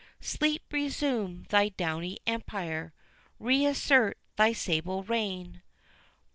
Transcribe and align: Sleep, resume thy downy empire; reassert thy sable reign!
Sleep, 0.19 0.63
resume 0.71 1.43
thy 1.49 1.69
downy 1.69 2.17
empire; 2.25 2.91
reassert 3.37 4.17
thy 4.35 4.51
sable 4.51 5.03
reign! 5.03 5.61